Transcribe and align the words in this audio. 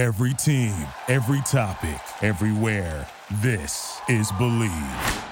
Every 0.00 0.32
team, 0.32 0.72
every 1.08 1.42
topic, 1.42 2.00
everywhere. 2.22 3.06
This 3.42 4.00
is 4.08 4.32
Bleav. 4.32 5.26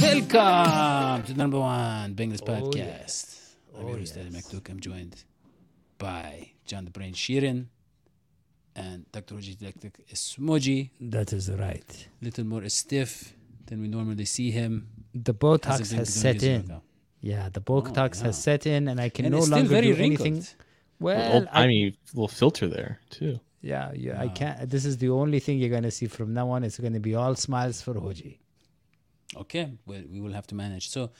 Welcome 0.00 1.22
to 1.24 1.32
the 1.32 1.38
number 1.38 1.58
one 1.58 2.14
Bengals 2.14 2.42
Oh, 2.46 2.70
yeah. 2.76 2.84
podcast. 3.00 3.54
I'm 3.76 3.84
Oh, 3.84 3.88
your 3.88 3.98
host, 3.98 4.16
Eddie 4.16 4.28
yes. 4.30 4.46
McDuke. 4.52 4.68
I'm 4.70 4.80
joined 4.80 5.24
by 5.96 6.50
John 6.66 6.84
the 6.84 6.90
Brain 6.90 7.14
Sheeran 7.14 7.66
and 8.78 9.10
Dr. 9.12 9.34
Oji 9.36 9.54
is 10.08 10.20
Smoji. 10.36 10.90
That 11.00 11.32
is 11.32 11.50
right. 11.50 11.90
little 12.22 12.44
more 12.44 12.68
stiff 12.68 13.34
than 13.66 13.80
we 13.82 13.88
normally 13.88 14.24
see 14.24 14.50
him. 14.50 14.88
The 15.14 15.32
Hasn't 15.32 15.40
Botox 15.40 15.90
been 15.90 15.98
has 15.98 16.14
set 16.14 16.42
in. 16.42 16.62
workout. 16.62 16.82
Yeah, 17.20 17.48
the 17.48 17.60
oh, 17.66 17.70
Botox 17.82 18.18
yeah. 18.18 18.26
has 18.26 18.42
set 18.42 18.66
in, 18.66 18.88
and 18.88 19.00
I 19.00 19.08
can 19.08 19.24
And 19.26 19.32
no 19.32 19.38
it's 19.38 19.46
still 19.46 19.58
longer 19.58 19.70
very 19.78 19.92
do 19.92 19.98
wrinkled. 20.00 20.26
anything. 20.28 20.46
Well, 21.00 21.32
Well, 21.32 21.46
I 21.52 21.64
I, 21.64 21.66
mean, 21.66 21.96
little 22.14 22.28
filter 22.28 22.66
there 22.68 23.00
too. 23.10 23.40
yeah, 23.60 23.92
yeah, 23.94 24.20
I 24.20 24.28
can't. 24.28 24.68
This 24.70 24.84
is 24.84 24.96
the 24.98 25.10
only 25.10 25.40
thing 25.40 25.58
you're 25.58 25.70
gonna 25.78 25.90
see 25.90 26.06
from 26.06 26.32
now 26.34 26.50
on. 26.50 26.64
It's 26.64 26.78
gonna 26.78 27.00
be 27.00 27.14
all 27.14 27.34
smiles 27.34 27.82
for 27.82 27.94
Hodgie. 27.94 28.38
Okay, 29.36 29.72
well, 29.86 30.02
we 30.10 30.20
will 30.20 30.32
have 30.32 30.46
to 30.48 30.54
manage. 30.54 30.88
So, 30.88 31.10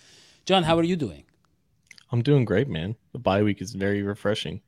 John, 0.46 0.62
how 0.62 0.78
are 0.78 0.82
you 0.92 0.96
doing? 0.96 1.24
I'm 2.10 2.22
doing 2.22 2.44
great, 2.46 2.68
man. 2.68 2.96
The 3.12 3.18
bye 3.18 3.42
week 3.42 3.60
is 3.60 3.72
very 3.74 4.02
refreshing. 4.02 4.62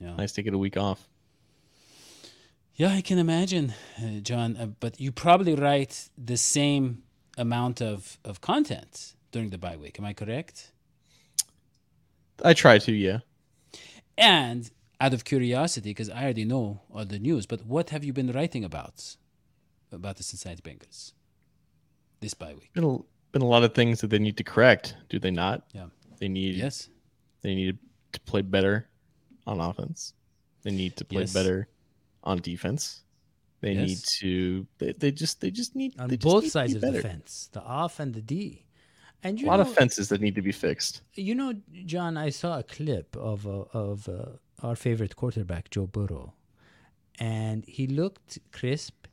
Yeah, 0.00 0.14
Nice 0.16 0.32
to 0.32 0.42
get 0.42 0.54
a 0.54 0.58
week 0.58 0.76
off. 0.76 1.08
Yeah 2.80 2.92
I 3.00 3.02
can 3.02 3.18
imagine, 3.18 3.66
uh, 4.02 4.20
John. 4.30 4.56
Uh, 4.56 4.66
but 4.84 4.92
you 5.04 5.10
probably 5.12 5.54
write 5.54 5.94
the 6.30 6.38
same 6.38 6.84
amount 7.36 7.76
of, 7.82 8.18
of 8.24 8.40
content 8.40 9.14
during 9.32 9.50
the 9.50 9.58
bye 9.58 9.76
week. 9.76 9.98
Am 9.98 10.06
I 10.06 10.14
correct? 10.14 10.72
I 12.42 12.54
try 12.54 12.78
to, 12.78 12.92
yeah. 12.92 13.18
And 14.16 14.70
out 14.98 15.12
of 15.12 15.24
curiosity, 15.24 15.90
because 15.90 16.08
I 16.08 16.22
already 16.24 16.46
know 16.46 16.80
all 16.94 17.04
the 17.04 17.18
news, 17.18 17.44
but 17.52 17.60
what 17.66 17.90
have 17.90 18.02
you 18.02 18.12
been 18.14 18.32
writing 18.32 18.64
about 18.64 19.16
about 19.92 20.16
the 20.16 20.22
Cincinnati 20.22 20.62
Bengals 20.62 21.12
this 22.20 22.32
bye 22.32 22.54
week? 22.54 22.70
Been 22.72 22.84
a, 22.84 22.98
been 23.32 23.42
a 23.42 23.52
lot 23.56 23.62
of 23.62 23.74
things 23.74 24.00
that 24.00 24.08
they 24.08 24.18
need 24.18 24.36
to 24.38 24.44
correct. 24.44 24.96
Do 25.10 25.18
they 25.18 25.30
not? 25.30 25.64
Yeah. 25.74 25.86
They 26.18 26.28
need 26.28 26.54
Yes. 26.54 26.88
they 27.42 27.54
need 27.54 27.78
to 28.14 28.20
play 28.20 28.42
better 28.42 28.88
on 29.46 29.60
offense. 29.60 30.14
They 30.62 30.70
need 30.70 30.96
to 30.96 31.04
play 31.04 31.22
Yes. 31.22 31.32
better 31.34 31.68
on 32.24 32.38
defense. 32.40 33.02
They 33.60 33.74
Yes. 33.74 33.86
need 33.88 33.98
to. 34.20 34.66
They, 34.78 34.92
they 34.92 35.10
just 35.12 35.40
they 35.40 35.50
just 35.50 35.76
need 35.76 35.92
On 36.00 36.08
just 36.08 36.22
both 36.22 36.42
need 36.44 36.48
to 36.48 36.52
sides 36.52 36.74
be 36.74 36.76
of 36.88 36.94
the 36.94 37.02
fence, 37.02 37.48
the 37.52 37.62
off 37.62 38.00
and 38.00 38.14
the 38.14 38.22
D. 38.22 38.64
And 39.22 39.38
A 39.38 39.42
you 39.42 39.46
lot 39.48 39.56
know, 39.56 39.62
of 39.68 39.74
fences 39.74 40.08
that 40.08 40.20
need 40.22 40.34
to 40.36 40.42
be 40.42 40.52
fixed. 40.52 41.02
you 41.14 41.34
know, 41.34 41.52
John, 41.84 42.16
I 42.16 42.30
saw 42.30 42.58
a 42.58 42.62
clip 42.62 43.14
of 43.16 43.46
uh, 43.46 43.64
of 43.84 44.08
uh, 44.08 44.38
our 44.62 44.76
favorite 44.76 45.14
quarterback, 45.16 45.68
Joe 45.70 45.86
Burrow, 45.86 46.32
and 47.18 47.64
he 47.66 47.86
looked 47.86 48.38
crisp. 48.52 49.06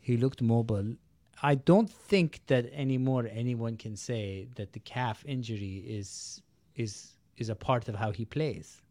He 0.00 0.16
looked 0.16 0.42
mobile. 0.42 0.96
I 1.42 1.54
don't 1.54 1.90
think 1.90 2.40
that 2.46 2.64
anymore 2.72 3.28
anyone 3.30 3.76
can 3.76 3.96
say 3.96 4.48
that 4.56 4.72
the 4.72 4.80
calf 4.80 5.24
injury 5.26 5.76
is 5.86 6.42
is 6.74 7.12
is 7.36 7.48
a 7.48 7.54
part 7.54 7.88
of 7.88 7.94
how 7.94 8.10
he 8.10 8.24
plays. 8.24 8.82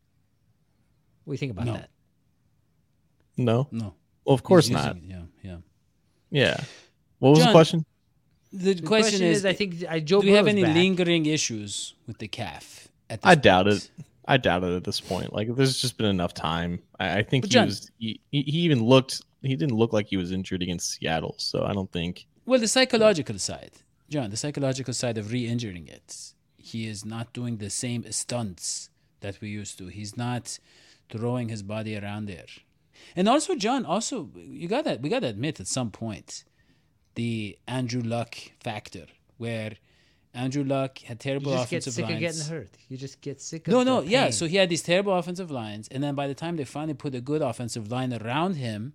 What 1.25 1.31
do 1.31 1.35
you 1.35 1.37
think 1.39 1.51
about 1.51 1.65
No. 1.65 1.73
that? 1.73 1.89
No, 3.37 3.67
No. 3.71 3.93
well, 4.25 4.33
of 4.35 4.43
course 4.43 4.67
He's 4.67 4.73
not. 4.75 4.95
using- 4.95 5.09
Yeah. 5.09 5.23
Yeah. 5.43 5.57
Yeah. 6.29 6.63
What 7.19 7.31
was 7.31 7.39
John, 7.39 7.47
the 7.47 7.51
question? 7.53 7.85
The, 8.51 8.73
The 8.75 8.81
question, 8.87 9.23
is, 9.23 9.45
I 9.45 9.53
think 9.53 9.83
uh, 9.89 9.99
Joe 9.99 10.21
do 10.21 10.27
we 10.27 10.33
have 10.33 10.47
any 10.47 10.61
back. 10.63 10.75
lingering 10.75 11.25
issues 11.25 11.95
with 12.07 12.19
the 12.19 12.27
calf? 12.27 12.87
At 13.09 13.21
this 13.21 13.29
I 13.29 13.35
doubt 13.35 13.67
it. 13.67 13.89
I 14.25 14.37
doubt 14.37 14.63
it 14.63 14.73
at 14.75 14.83
this 14.83 15.01
point. 15.01 15.33
Like, 15.33 15.53
there's 15.55 15.81
just 15.81 15.97
been 15.97 16.05
enough 16.05 16.33
time. 16.33 16.79
I, 16.99 17.19
I 17.19 17.23
think 17.23 17.43
But 17.43 17.49
he 17.49 17.53
John- 17.53 17.65
was. 17.67 17.91
He, 17.97 18.19
he 18.31 18.41
he 18.43 18.59
even 18.59 18.83
looked. 18.83 19.21
He 19.41 19.55
didn't 19.55 19.75
look 19.75 19.91
like 19.91 20.07
he 20.07 20.17
was 20.17 20.31
injured 20.31 20.61
against 20.63 20.91
Seattle. 20.91 21.35
So 21.37 21.65
I 21.65 21.73
don't 21.73 21.91
think. 21.91 22.27
Well, 22.45 22.59
the 22.59 22.67
psychological 22.67 23.37
side, 23.39 23.71
John, 24.09 24.29
the 24.29 24.37
psychological 24.37 24.93
side 24.93 25.17
of 25.17 25.31
re-injuring 25.31 25.87
it. 25.87 26.33
He 26.57 26.87
is 26.87 27.03
not 27.03 27.33
doing 27.33 27.57
the 27.57 27.69
same 27.69 28.09
stunts 28.11 28.89
that 29.19 29.41
we 29.41 29.49
used 29.49 29.77
to. 29.79 29.87
He's 29.87 30.15
not 30.15 30.59
throwing 31.09 31.49
his 31.49 31.61
body 31.63 31.97
around 31.97 32.25
there. 32.27 32.45
And 33.15 33.27
also, 33.29 33.55
John, 33.55 33.85
also 33.85 34.29
you 34.35 34.67
got 34.67 34.83
that 34.85 35.01
we 35.01 35.09
got 35.09 35.19
to 35.19 35.27
admit 35.27 35.59
at 35.59 35.67
some 35.67 35.91
point 35.91 36.43
the 37.15 37.57
Andrew 37.67 38.01
Luck 38.01 38.35
factor, 38.63 39.05
where 39.37 39.73
Andrew 40.33 40.63
Luck 40.63 40.97
had 40.99 41.19
terrible 41.19 41.53
offensive 41.53 41.97
lines 41.99 41.99
You 41.99 41.99
just 41.99 42.01
get 42.01 42.01
sick 42.01 42.03
of 42.03 42.09
lines. 42.09 42.19
getting 42.49 42.51
hurt. 42.59 42.69
You 42.89 42.97
just 42.97 43.21
get 43.21 43.41
sick 43.41 43.67
No, 43.67 43.81
of 43.81 43.85
no, 43.85 44.01
yeah. 44.01 44.31
So 44.31 44.47
he 44.47 44.57
had 44.57 44.69
these 44.69 44.81
terrible 44.81 45.13
offensive 45.15 45.51
lines, 45.51 45.87
and 45.89 46.03
then 46.03 46.15
by 46.15 46.27
the 46.27 46.33
time 46.33 46.55
they 46.55 46.65
finally 46.65 46.95
put 46.95 47.13
a 47.13 47.21
good 47.21 47.41
offensive 47.41 47.91
line 47.91 48.13
around 48.13 48.55
him, 48.55 48.93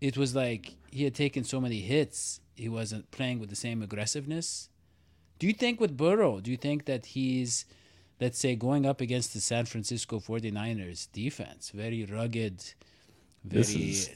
it 0.00 0.16
was 0.16 0.34
like 0.34 0.74
he 0.90 1.04
had 1.04 1.14
taken 1.14 1.44
so 1.44 1.60
many 1.60 1.80
hits, 1.80 2.40
he 2.56 2.68
wasn't 2.68 3.10
playing 3.12 3.38
with 3.38 3.48
the 3.50 3.56
same 3.56 3.80
aggressiveness. 3.82 4.68
Do 5.38 5.46
you 5.46 5.52
think 5.52 5.80
with 5.80 5.96
Burrow, 5.96 6.40
do 6.40 6.50
you 6.50 6.56
think 6.56 6.84
that 6.86 7.06
he's, 7.06 7.64
let's 8.20 8.38
say, 8.38 8.56
going 8.56 8.84
up 8.84 9.00
against 9.00 9.32
the 9.32 9.40
San 9.40 9.66
Francisco 9.66 10.18
49ers 10.18 11.08
defense, 11.12 11.70
very 11.70 12.04
rugged, 12.04 12.74
very. 13.44 13.62
This 13.62 13.74
is- 13.74 14.10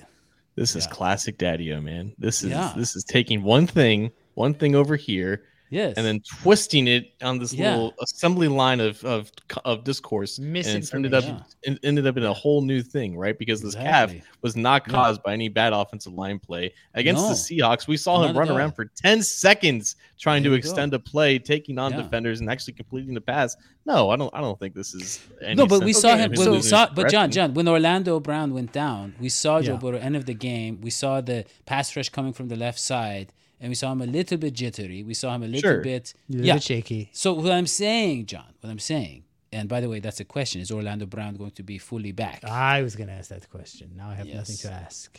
This 0.57 0.77
is 0.77 0.85
Yeah. 0.87 0.93
classic 0.93 1.37
Daddy-O, 1.39 1.81
man. 1.81 2.13
This 2.17 2.45
is 2.45 2.51
Yeah. 2.51 2.73
this 2.77 2.95
is 2.95 3.03
taking 3.03 3.43
one 3.43 3.67
thing, 3.67 4.13
one 4.35 4.55
thing 4.55 4.77
over 4.77 4.95
here, 4.95 5.43
yes. 5.75 5.95
and 5.97 6.07
then 6.07 6.21
twisting 6.43 6.87
it 6.89 7.13
on 7.23 7.39
this 7.39 7.53
Yeah. 7.53 7.71
little 7.73 7.95
assembly 8.03 8.49
line 8.49 8.81
of 8.81 9.05
of 9.05 9.31
of 9.65 9.85
discourse, 9.85 10.39
and 10.39 10.57
ended 10.95 11.13
up 11.15 11.25
it 11.63 11.79
ended 11.83 12.07
up 12.07 12.17
in 12.17 12.25
a 12.25 12.33
whole 12.33 12.63
new 12.63 12.83
thing, 12.83 13.17
right? 13.17 13.39
Because 13.39 13.61
this 13.61 13.75
calf 13.75 14.15
was 14.43 14.57
not 14.57 14.83
Yeah. 14.87 14.93
caused 14.95 15.23
by 15.23 15.33
any 15.33 15.49
bad 15.49 15.73
offensive 15.73 16.13
line 16.15 16.39
play 16.39 16.73
against 16.95 17.23
No. 17.23 17.29
the 17.31 17.35
Seahawks. 17.35 17.87
We 17.89 17.97
saw 17.97 18.21
Not 18.21 18.31
him 18.31 18.39
run 18.39 18.51
around 18.51 18.73
for 18.73 18.85
ten 18.87 19.23
seconds 19.23 19.97
trying 20.19 20.43
There 20.43 20.51
to 20.51 20.57
you 20.57 20.63
go. 20.63 20.69
extend 20.69 20.95
a 20.95 20.99
play, 20.99 21.39
taking 21.39 21.79
on 21.79 21.93
Yeah. 21.93 22.03
defenders, 22.03 22.41
and 22.41 22.49
actually 22.49 22.75
completing 22.75 23.15
the 23.15 23.21
pass. 23.21 23.57
No, 23.87 24.11
I 24.11 24.17
don't. 24.17 24.33
I 24.35 24.41
don't 24.41 24.59
think 24.59 24.75
this 24.75 24.95
is. 24.95 25.21
Any 25.43 25.57
no, 25.57 25.67
but 25.67 25.85
we 25.85 25.93
saw 25.93 26.15
of 26.15 26.21
him. 26.21 26.31
we 26.33 26.63
saw, 26.63 26.89
but 26.95 27.11
John. 27.11 27.31
John, 27.31 27.53
when 27.55 27.69
Orlando 27.69 28.19
Brown 28.21 28.55
went 28.55 28.73
down, 28.73 29.15
we 29.21 29.29
saw 29.29 29.61
Joe 29.61 29.73
Yeah. 29.73 29.79
Burrow 29.79 29.99
end 29.99 30.17
of 30.17 30.25
the 30.27 30.35
game. 30.35 30.81
We 30.81 30.91
saw 30.91 31.21
the 31.21 31.45
pass 31.67 31.95
rush 31.97 32.09
coming 32.09 32.33
from 32.33 32.49
the 32.49 32.57
left 32.57 32.79
side, 32.79 33.33
and 33.65 33.71
we 33.71 33.75
saw 33.75 33.91
him 33.93 34.03
a 34.03 34.07
little 34.07 34.37
bit 34.37 34.53
jittery. 34.53 35.03
We 35.03 35.15
saw 35.15 35.35
him 35.35 35.43
a 35.43 35.47
little 35.47 35.71
Sure. 35.71 35.81
bit, 35.81 36.13
A 36.29 36.33
little 36.33 36.47
yeah. 36.47 36.55
bit 36.57 36.63
shaky. 36.65 37.09
So 37.15 37.33
what 37.33 37.51
I'm 37.51 37.67
saying, 37.67 38.27
John, 38.27 38.51
what 38.61 38.69
I'm 38.69 38.79
saying, 38.79 39.25
and 39.51 39.71
by 39.71 39.81
the 39.81 39.89
way, 39.89 40.01
that's 40.01 40.21
a 40.21 40.25
question: 40.37 40.61
Is 40.61 40.71
Orlando 40.71 41.07
Brown 41.07 41.37
going 41.37 41.53
to 41.53 41.63
be 41.63 41.79
fully 41.79 42.13
back? 42.13 42.45
I 42.45 42.83
was 42.83 42.95
going 42.95 43.09
to 43.09 43.15
ask 43.15 43.31
that 43.31 43.49
question. 43.49 43.93
Now 43.97 44.11
I 44.11 44.15
have 44.17 44.27
nothing 44.27 44.57
to 44.59 44.71
ask. 44.71 45.19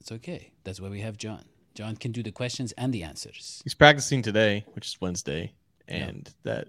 It's 0.00 0.10
okay. 0.10 0.50
That's 0.64 0.80
why 0.80 0.88
we 0.88 1.00
have 1.02 1.16
John. 1.16 1.44
John 1.74 1.94
can 1.96 2.10
do 2.10 2.22
the 2.24 2.32
questions 2.32 2.72
and 2.72 2.92
the 2.92 3.04
answers. 3.04 3.60
He's 3.62 3.74
practicing 3.74 4.22
today, 4.22 4.64
which 4.74 4.86
is 4.88 5.00
Wednesday, 5.00 5.52
Yeah. 5.88 6.06
and 6.08 6.28
that 6.42 6.68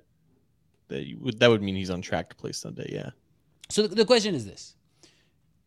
that 0.89 1.07
you 1.07 1.17
would 1.19 1.39
that 1.39 1.49
would 1.49 1.63
mean 1.63 1.75
he's 1.75 1.89
on 1.89 2.01
track 2.01 2.29
to 2.29 2.35
play 2.35 2.51
Sunday. 2.51 2.89
Yeah. 2.93 3.09
So 3.69 3.87
the, 3.87 3.95
the 3.95 4.05
question 4.05 4.35
is 4.35 4.45
this: 4.45 4.75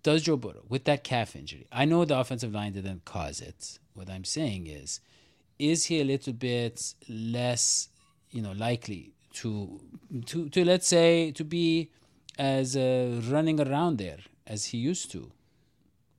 Does 0.05 0.23
Joe 0.23 0.37
Burrow, 0.37 0.65
with 0.69 0.85
that 0.85 1.03
calf 1.03 1.35
injury, 1.35 1.67
I 1.73 1.85
know 1.85 2.05
the 2.05 2.19
offensive 2.19 2.53
line 2.53 2.73
didn't 2.75 3.05
cause 3.05 3.41
it. 3.41 3.79
What 3.95 4.09
I'm 4.11 4.25
saying 4.25 4.67
is, 4.67 5.01
is 5.71 5.85
he 5.85 6.01
a 6.01 6.05
little 6.05 6.33
bit 6.33 6.95
less, 7.09 7.89
you 8.31 8.43
know, 8.43 8.53
likely 8.53 9.13
to 9.41 9.81
to 10.27 10.49
to 10.51 10.65
let's 10.65 10.89
say 10.89 11.31
to 11.33 11.45
be 11.45 11.91
as 12.39 12.77
uh, 12.77 13.21
running 13.31 13.61
around 13.61 13.99
there 13.99 14.19
as 14.47 14.65
he 14.67 14.79
used 14.79 15.11
to, 15.13 15.31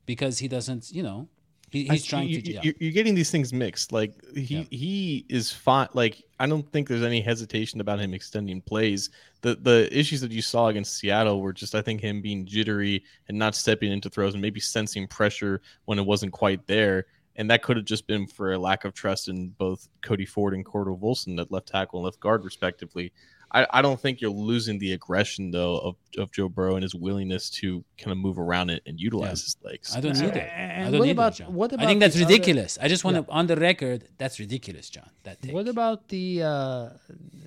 because 0.06 0.38
he 0.38 0.48
doesn't, 0.48 0.90
you 0.92 1.02
know, 1.02 1.28
he, 1.70 1.84
he's 1.84 2.04
I- 2.04 2.08
trying 2.08 2.28
you, 2.28 2.40
to. 2.40 2.52
yeah. 2.52 2.60
You're, 2.62 2.74
you're 2.78 2.92
getting 2.92 3.14
these 3.14 3.30
things 3.30 3.52
mixed. 3.52 3.92
Like 3.92 4.12
he 4.34 4.58
Yeah. 4.58 4.64
he 4.70 5.24
is 5.28 5.50
fine. 5.52 5.88
Like 5.92 6.22
I 6.38 6.46
don't 6.46 6.70
think 6.72 6.88
there's 6.88 7.02
any 7.02 7.20
hesitation 7.20 7.80
about 7.80 7.98
him 8.00 8.14
extending 8.14 8.60
plays. 8.60 9.10
The 9.42 9.56
the 9.56 9.88
issues 9.96 10.20
that 10.20 10.30
you 10.30 10.42
saw 10.42 10.68
against 10.68 10.96
Seattle 10.98 11.40
were 11.40 11.52
just 11.52 11.74
I 11.74 11.82
think 11.82 12.00
him 12.00 12.22
being 12.22 12.46
jittery 12.46 13.02
and 13.28 13.38
not 13.38 13.54
stepping 13.54 13.92
into 13.92 14.08
throws 14.08 14.34
and 14.34 14.42
maybe 14.42 14.60
sensing 14.60 15.06
pressure 15.08 15.60
when 15.86 15.98
it 15.98 16.06
wasn't 16.06 16.32
quite 16.32 16.66
there. 16.66 17.06
And 17.36 17.50
that 17.50 17.62
could 17.62 17.76
have 17.76 17.84
just 17.86 18.06
been 18.06 18.26
for 18.26 18.52
a 18.52 18.58
lack 18.58 18.84
of 18.84 18.94
trust 18.94 19.28
in 19.28 19.48
both 19.48 19.88
Cody 20.02 20.24
Ford 20.24 20.54
and 20.54 20.64
Cordell 20.64 21.00
Volson 21.00 21.40
at 21.40 21.50
left 21.50 21.66
tackle 21.68 21.98
and 22.00 22.04
left 22.04 22.20
guard, 22.20 22.44
respectively. 22.44 23.12
I, 23.50 23.66
I 23.70 23.82
don't 23.82 24.00
think 24.00 24.20
you're 24.20 24.30
losing 24.30 24.78
the 24.78 24.92
aggression 24.92 25.50
though 25.52 25.78
of, 25.78 25.96
of 26.18 26.32
Joe 26.32 26.48
Burrow 26.48 26.74
and 26.74 26.82
his 26.82 26.94
willingness 26.94 27.50
to 27.50 27.84
kind 27.98 28.10
of 28.10 28.18
move 28.18 28.38
around 28.38 28.70
it 28.70 28.82
and 28.86 28.98
utilize 29.00 29.40
Yeah. 29.40 29.44
his 29.44 29.56
legs. 29.64 29.96
I 29.96 30.00
don't 30.00 30.16
either. 30.16 30.40
and 30.40 30.88
I 30.88 30.90
don't 30.90 30.98
what 31.00 31.06
either, 31.08 31.12
about- 31.12 31.34
John. 31.36 31.54
what 31.54 31.72
I 31.80 31.86
think 31.86 32.00
that's 32.00 32.14
the 32.16 32.24
other- 32.24 32.32
ridiculous. 32.32 32.78
I 32.80 32.88
just 32.88 33.04
want 33.04 33.16
to, 33.26 33.32
on 33.32 33.46
the 33.46 33.56
record, 33.56 34.08
that's 34.18 34.38
ridiculous, 34.40 34.88
John. 34.90 35.08
That 35.24 35.40
take. 35.42 35.52
What 35.52 35.68
about 35.68 36.08
the 36.08 36.42
uh, 36.42 36.88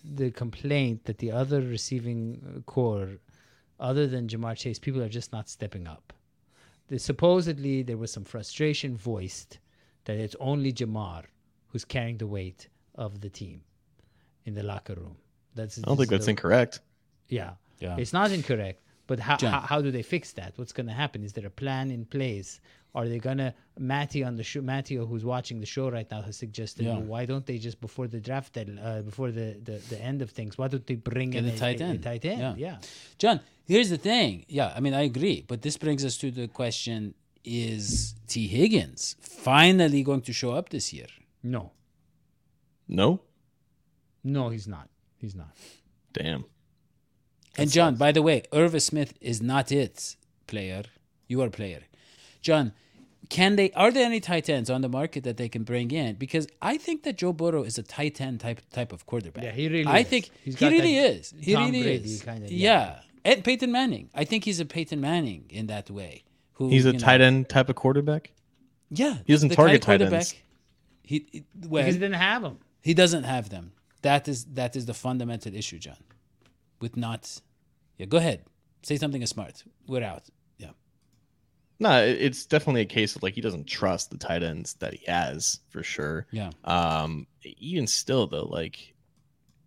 the 0.03 0.31
complaint 0.31 1.05
that 1.05 1.17
the 1.17 1.31
other 1.31 1.59
receiving 1.61 2.63
core, 2.65 3.09
other 3.79 4.07
than 4.07 4.27
Ja'Marr 4.27 4.55
Chase, 4.57 4.79
people 4.79 5.01
are 5.01 5.09
just 5.09 5.31
not 5.33 5.49
stepping 5.49 5.87
up? 5.87 6.13
The, 6.87 6.99
supposedly 6.99 7.83
there 7.83 7.97
was 7.97 8.11
some 8.13 8.23
frustration 8.23 8.95
voiced 8.97 9.59
that 10.07 10.17
it's 10.17 10.35
only 10.39 10.71
Ja'Marr 10.73 11.23
who's 11.69 11.85
carrying 11.85 12.17
the 12.17 12.27
weight 12.27 12.67
of 12.95 13.21
the 13.21 13.29
team 13.29 13.61
in 14.45 14.53
the 14.55 14.63
locker 14.63 14.95
room. 14.95 15.15
That's 15.55 15.77
I 15.77 15.81
don't 15.81 15.97
think 15.97 16.09
that's 16.09 16.25
the- 16.25 16.31
incorrect. 16.31 16.79
Yeah. 17.29 17.51
Yeah. 17.79 17.97
It's 17.97 18.13
not 18.13 18.31
incorrect. 18.31 18.81
But 19.05 19.19
how, 19.19 19.37
how, 19.39 19.61
how 19.61 19.81
do 19.81 19.89
they 19.91 20.01
fix 20.03 20.33
that? 20.33 20.51
What's 20.57 20.73
going 20.73 20.87
to 20.87 20.93
happen? 21.03 21.23
Is 21.23 21.31
there 21.33 21.45
a 21.45 21.49
plan 21.63 21.91
in 21.91 22.03
place? 22.05 22.59
Are 22.95 23.07
they 23.07 23.19
going 23.19 23.37
to, 23.37 23.53
Matty 23.77 24.21
on 24.23 24.35
the 24.35 24.43
show, 24.43 24.61
Matty, 24.61 24.95
who's 24.95 25.23
watching 25.23 25.59
the 25.61 25.65
show 25.65 25.89
right 25.89 26.09
now, 26.11 26.21
has 26.23 26.35
suggested, 26.35 26.85
Yeah. 26.85 26.93
well, 26.93 27.03
why 27.03 27.25
don't 27.25 27.45
they 27.45 27.57
just 27.57 27.79
before 27.79 28.07
the 28.07 28.19
draft, 28.19 28.53
dead- 28.53 28.77
uh, 28.81 29.01
before 29.03 29.31
the, 29.31 29.57
the, 29.63 29.77
the 29.89 30.01
end 30.01 30.21
of 30.21 30.31
things, 30.31 30.57
why 30.57 30.67
don't 30.67 30.85
they 30.87 30.95
bring 30.95 31.29
Get 31.31 31.43
in 31.45 31.49
a 31.51 31.57
tight 31.57 31.79
end. 31.79 32.03
tight 32.03 32.25
end? 32.25 32.39
Yeah. 32.39 32.55
Yeah. 32.57 32.77
John, 33.17 33.39
here's 33.65 33.89
the 33.89 33.97
thing. 33.97 34.45
Yeah, 34.49 34.73
I 34.75 34.79
mean, 34.81 34.93
I 34.93 35.03
agree. 35.03 35.43
But 35.47 35.61
this 35.61 35.77
brings 35.77 36.03
us 36.03 36.17
to 36.17 36.31
the 36.31 36.47
question 36.47 37.13
is 37.47 38.15
Tee 38.27 38.47
Higgins 38.47 39.15
finally 39.21 40.03
going 40.03 40.21
to 40.21 40.33
show 40.33 40.51
up 40.51 40.69
this 40.69 40.91
year? 40.93 41.07
No. 41.41 41.71
No, 42.87 43.21
No, 44.23 44.49
he's 44.49 44.67
not. 44.67 44.87
He's 45.17 45.35
not. 45.35 45.51
damn. 46.13 46.45
and 47.57 47.71
John, 47.71 47.95
by 47.95 48.11
the 48.11 48.21
way, 48.21 48.43
Irva 48.51 48.81
Smith 48.81 49.13
is 49.21 49.41
not 49.41 49.71
it 49.71 50.15
player. 50.47 50.83
You 51.27 51.41
are 51.41 51.47
a 51.47 51.51
player. 51.51 51.81
John, 52.41 52.71
can 53.29 53.55
they 53.57 53.71
are 53.71 53.91
there 53.91 54.05
any 54.05 54.19
tight 54.21 54.47
ends 54.49 54.69
on 54.69 54.81
the 54.81 54.89
market 54.89 55.23
that 55.25 55.37
they 55.37 55.49
can 55.49 55.63
bring 55.63 55.91
in? 55.91 56.15
Because 56.15 56.47
I 56.61 56.77
think 56.77 57.03
that 57.03 57.17
Joe 57.17 57.33
Burrow 57.33 57.63
is 57.63 57.77
a 57.77 57.83
tight 57.83 58.21
end 58.21 58.39
type 58.39 58.61
type 58.71 58.91
of 58.93 59.05
quarterback. 59.05 59.43
Yeah, 59.43 59.51
he 59.51 59.67
really 59.67 59.85
I 59.85 59.99
is. 59.99 60.07
think 60.07 60.29
He's 60.45 60.55
he 60.55 60.59
got 60.65 60.71
really 60.71 60.97
is. 60.97 61.33
He 61.39 61.53
Tom 61.53 61.65
really 61.65 61.81
Brady 61.83 62.13
is. 62.13 62.21
kinda- 62.21 62.47
yeah. 62.53 62.71
yeah. 62.85 62.99
And 63.25 63.43
Peyton 63.43 63.71
Manning. 63.71 64.09
I 64.15 64.23
think 64.23 64.45
he's 64.45 64.61
a 64.61 64.65
Peyton 64.65 65.01
Manning 65.01 65.45
in 65.49 65.67
that 65.67 65.89
way. 65.89 66.23
Who 66.57 66.69
He's 66.69 66.85
a 66.85 66.89
you 66.89 66.93
know- 66.93 66.99
tight 66.99 67.21
end 67.21 67.49
type 67.49 67.69
of 67.69 67.75
quarterback. 67.75 68.31
Yeah. 68.89 69.17
He 69.25 69.33
doesn't 69.33 69.49
the 69.49 69.55
target 69.55 69.81
kind 69.81 69.99
tight 69.99 70.07
of 70.07 70.13
ends. 70.13 70.35
He, 71.03 71.25
he- 71.31 71.45
well, 71.67 71.81
Because 71.83 71.95
he 71.95 71.99
didn't 71.99 72.15
have 72.15 72.41
them. 72.41 72.59
he 72.81 72.93
doesn't 72.93 73.23
have 73.23 73.49
them. 73.49 73.71
That 74.01 74.27
is 74.27 74.45
that 74.53 74.75
is 74.75 74.85
the 74.85 74.93
fundamental 74.93 75.53
issue, 75.55 75.79
John. 75.79 75.97
With 76.79 76.95
not, 76.95 77.41
yeah. 77.97 78.05
Go 78.05 78.17
ahead, 78.17 78.43
say 78.83 78.97
something 78.97 79.25
smart. 79.25 79.63
We're 79.87 80.03
out. 80.03 80.23
Yeah, 80.57 80.71
No, 81.79 82.03
it's 82.03 82.45
definitely 82.45 82.81
a 82.81 82.85
case 82.85 83.15
of 83.15 83.23
like 83.23 83.33
he 83.33 83.41
doesn't 83.41 83.65
trust 83.67 84.11
the 84.11 84.17
tight 84.17 84.43
ends 84.43 84.73
that 84.75 84.93
he 84.93 85.05
has 85.11 85.59
for 85.69 85.81
sure. 85.83 86.27
yeah, 86.31 86.51
Um, 86.63 87.25
even 87.43 87.87
still 87.87 88.27
though, 88.27 88.45
like 88.45 88.93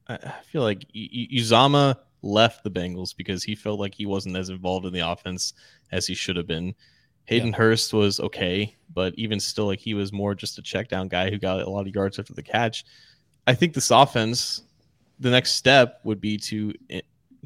I 0.08 0.14
I 0.14 0.42
feel 0.50 0.62
like 0.62 0.86
U- 0.92 1.08
U- 1.30 1.42
Uzomah 1.42 1.96
left 2.22 2.64
the 2.64 2.70
Bengals 2.70 3.16
because 3.16 3.42
he 3.42 3.54
felt 3.54 3.80
like 3.80 3.94
he 3.94 4.06
wasn't 4.06 4.36
as 4.36 4.48
involved 4.50 4.86
in 4.86 4.92
the 4.92 5.00
offense 5.00 5.54
as 5.92 6.06
he 6.06 6.14
should 6.14 6.36
have 6.36 6.46
been. 6.46 6.74
Hayden 7.26 7.52
Hurst 7.52 7.92
was 7.92 8.18
okay, 8.20 8.74
but 8.92 9.14
even 9.16 9.38
still, 9.38 9.66
like 9.66 9.78
he 9.78 9.94
was 9.94 10.12
more 10.12 10.34
just 10.34 10.58
a 10.58 10.62
check 10.62 10.88
down 10.88 11.06
guy 11.08 11.30
who 11.30 11.38
got 11.38 11.60
a 11.60 11.70
lot 11.70 11.86
of 11.86 11.94
yards 11.94 12.18
after 12.18 12.34
the 12.34 12.42
catch. 12.42 12.84
I 13.46 13.54
think 13.54 13.72
this 13.72 13.90
offense, 13.90 14.62
the 15.20 15.30
next 15.30 15.52
step 15.52 16.00
would 16.04 16.20
be 16.20 16.36
to 16.38 16.74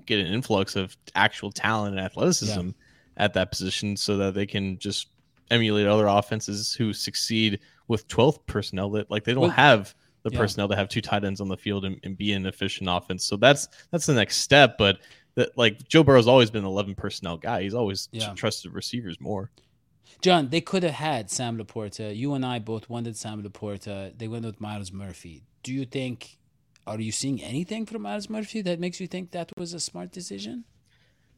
get 0.07 0.19
an 0.21 0.27
influx 0.27 0.75
of 0.77 0.97
actual 1.15 1.53
talent 1.53 1.97
and 1.97 2.05
athleticism 2.05 2.71
at 3.17 3.35
that 3.35 3.51
position 3.51 3.97
so 3.97 4.17
that 4.17 4.35
they 4.35 4.47
can 4.47 4.79
just 4.79 5.09
emulate 5.51 5.87
other 5.87 6.07
offenses 6.07 6.73
who 6.73 6.93
succeed 6.93 7.61
with 7.87 8.09
12th 8.09 8.41
personnel 8.47 8.91
that 8.91 9.11
like 9.11 9.25
they 9.25 9.35
don't 9.35 9.43
Well, 9.43 9.51
have 9.51 9.95
the 10.25 10.31
yeah. 10.33 10.39
personnel 10.39 10.69
to 10.69 10.75
have 10.77 10.89
two 10.89 11.01
tight 11.01 11.25
ends 11.25 11.41
on 11.41 11.49
the 11.49 11.57
field 11.57 11.85
and, 11.85 12.01
and 12.03 12.17
be 12.19 12.33
an 12.33 12.47
efficient 12.47 12.89
offense. 12.91 13.25
So 13.25 13.37
that's 13.37 13.69
that's 13.93 14.07
the 14.07 14.15
next 14.15 14.39
step. 14.39 14.77
But 14.79 14.99
that 15.37 15.57
like 15.57 15.87
Joe 15.89 16.03
Burrow's 16.03 16.27
always 16.27 16.51
been 16.51 16.63
an 16.65 16.69
11 16.71 16.95
personnel 16.97 17.37
guy. 17.37 17.63
He's 17.63 17.75
always 17.75 18.09
Yeah. 18.13 18.33
trusted 18.35 18.73
receivers 18.73 19.21
more. 19.21 19.51
John. 20.23 20.49
They 20.49 20.61
could 20.61 20.83
have 20.83 20.95
had 20.95 21.31
Sam 21.31 21.59
LaPorta. 21.59 22.17
You 22.17 22.35
and 22.35 22.45
I 22.47 22.59
both 22.59 22.89
wanted 22.89 23.17
Sam 23.17 23.43
LaPorta. 23.43 24.17
They 24.19 24.29
went 24.29 24.45
with 24.47 24.61
Myles 24.61 24.91
Murphy. 24.93 25.45
Do 25.63 25.73
you 25.73 25.85
think? 25.85 26.39
Are 26.87 27.01
you 27.01 27.13
seeing 27.13 27.43
anything 27.43 27.87
from 27.87 28.03
Myles 28.03 28.29
Murphy 28.29 28.61
that 28.63 28.79
makes 28.79 29.01
you 29.01 29.07
think 29.07 29.31
that 29.33 29.51
was 29.57 29.73
a 29.75 29.81
smart 29.81 30.13
decision? 30.13 30.65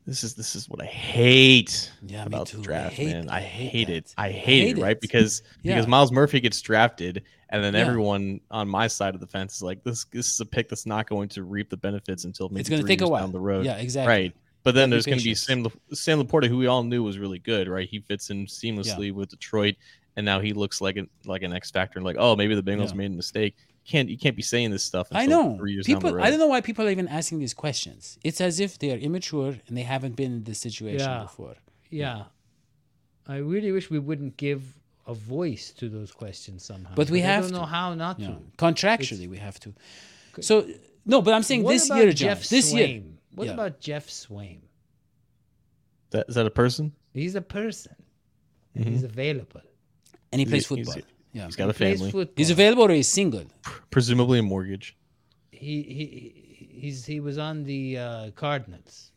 This 0.06 0.22
is 0.22 0.34
this 0.34 0.54
is 0.54 0.68
what 0.68 0.80
I 0.82 0.86
hate 0.86 1.90
Yeah, 2.04 2.20
me 2.22 2.26
about 2.28 2.46
too. 2.48 2.58
the 2.58 2.62
I 2.62 2.66
draft, 2.66 2.94
hate- 2.94 3.06
man. 3.12 3.28
I 3.28 3.38
I 3.38 3.40
hate 3.40 3.70
hate 3.70 3.88
it. 3.90 4.14
I 4.16 4.26
I 4.26 4.30
hate, 4.30 4.66
hate 4.66 4.78
it, 4.78 4.82
right? 4.82 5.00
Because 5.00 5.42
Yeah. 5.62 5.74
because 5.74 5.88
Miles 5.88 6.12
Murphy 6.12 6.38
gets 6.40 6.60
drafted, 6.60 7.22
and 7.50 7.62
then 7.62 7.74
Yeah. 7.74 7.80
everyone 7.80 8.40
on 8.50 8.68
my 8.68 8.86
side 8.88 9.14
of 9.14 9.20
the 9.20 9.26
fence 9.26 9.56
is 9.56 9.62
like, 9.62 9.82
this 9.84 10.04
this 10.06 10.32
is 10.32 10.40
a 10.40 10.46
pick 10.46 10.68
that's 10.68 10.86
not 10.86 11.08
going 11.08 11.28
to 11.30 11.42
reap 11.44 11.70
the 11.70 11.76
benefits 11.76 12.24
until 12.24 12.48
maybe 12.48 12.60
it's 12.60 12.68
going 12.68 12.80
to 12.80 12.86
three 12.86 12.92
take 12.96 13.00
a 13.00 13.04
years 13.04 13.10
while 13.10 13.22
down 13.22 13.32
the 13.32 13.40
road. 13.40 13.64
Yeah, 13.64 13.76
exactly. 13.76 14.08
Right. 14.12 14.36
But 14.64 14.74
then 14.74 14.90
Gotta 14.90 14.90
be 14.90 14.94
there's 14.96 15.06
going 15.06 15.18
to 15.18 15.24
be. 15.24 15.34
Sam 15.34 15.62
La- 15.62 15.70
Sam 15.92 16.22
LaPorta, 16.24 16.48
who 16.48 16.56
we 16.58 16.66
all 16.66 16.82
knew 16.82 17.02
was 17.04 17.18
really 17.18 17.38
good, 17.38 17.68
right? 17.68 17.88
He 17.88 18.00
fits 18.00 18.30
in 18.30 18.46
seamlessly 18.46 19.12
with 19.12 19.28
Detroit, 19.28 19.76
and 20.16 20.26
now 20.26 20.40
he 20.40 20.52
looks 20.52 20.80
like 20.80 20.96
an 20.96 21.08
like 21.24 21.42
an 21.42 21.52
X 21.52 21.70
factor. 21.70 21.98
And 22.00 22.04
like, 22.04 22.16
oh, 22.18 22.34
maybe 22.34 22.56
the 22.56 22.62
Bengals 22.64 22.88
Yeah. 22.88 22.94
made 22.96 23.12
a 23.12 23.14
mistake. 23.14 23.54
You 23.84 23.90
can't 23.92 24.08
you 24.08 24.18
can't 24.18 24.34
be 24.34 24.42
saying 24.42 24.72
this 24.72 24.82
stuff? 24.82 25.06
I 25.12 25.22
until 25.22 25.50
know. 25.52 25.56
Three 25.58 25.74
years 25.74 25.86
down 25.86 25.94
the 25.94 26.00
People, 26.00 26.16
road. 26.16 26.24
I 26.24 26.30
don't 26.30 26.40
know 26.40 26.48
why 26.48 26.60
people 26.60 26.84
are 26.84 26.90
even 26.90 27.06
asking 27.06 27.38
these 27.38 27.54
questions. 27.54 28.18
It's 28.24 28.40
as 28.40 28.58
if 28.58 28.76
they 28.80 28.90
are 28.92 28.96
immature 28.98 29.56
and 29.68 29.76
they 29.76 29.82
haven't 29.84 30.16
been 30.16 30.32
in 30.32 30.42
this 30.44 30.58
situation 30.58 31.06
Yeah. 31.08 31.22
before. 31.22 31.54
Yeah. 31.88 32.24
I 33.28 33.36
really 33.36 33.70
wish 33.70 33.88
we 33.88 34.00
wouldn't 34.00 34.36
give 34.36 34.80
a 35.06 35.14
voice 35.14 35.70
to 35.72 35.88
those 35.88 36.10
questions 36.12 36.64
somehow. 36.64 36.94
But 36.94 37.10
we 37.10 37.22
I 37.22 37.26
have 37.26 37.42
don't 37.44 37.52
to. 37.52 37.58
know 37.60 37.64
how 37.66 37.94
not 37.94 38.18
Yeah. 38.18 38.28
to. 38.28 38.36
Contractually, 38.58 39.28
we 39.28 39.38
have 39.38 39.58
to. 39.60 39.72
So 40.40 40.68
no, 41.04 41.22
but 41.22 41.32
I'm 41.34 41.42
saying 41.42 41.64
this 41.64 41.86
about 41.86 41.98
year, 41.98 42.12
John. 42.12 42.28
Jeff 42.28 42.48
This 42.48 42.72
year, 42.72 43.02
What 43.34 43.46
Yeah. 43.48 43.52
about 43.54 43.80
Geoff 43.80 44.06
Swaim? 44.08 44.60
That, 46.10 46.26
is 46.28 46.34
that 46.36 46.46
a 46.46 46.50
person? 46.50 46.92
He's 47.12 47.34
a 47.34 47.40
person. 47.42 47.94
Mm-hmm. 48.76 48.90
he's 48.90 49.02
available. 49.04 49.62
and 50.32 50.40
he 50.40 50.44
plays 50.46 50.66
he's- 50.68 50.86
football. 50.86 51.02
yeah, 51.32 51.46
He's 51.46 51.56
got 51.56 51.68
a 51.70 51.72
He 51.72 51.78
plays 51.78 51.98
family, 51.98 52.10
football. 52.12 52.34
he's 52.36 52.50
available 52.50 52.82
or 52.84 52.90
he's 52.90 53.08
single. 53.08 53.44
presumably 53.90 54.38
a 54.38 54.42
mortgage. 54.42 54.96
He 55.50 55.82
he 55.82 56.06
he's 56.80 57.06
he 57.06 57.20
was 57.20 57.38
on 57.38 57.64
the 57.64 57.98
uh, 57.98 58.30
Cardinals. 58.32 59.12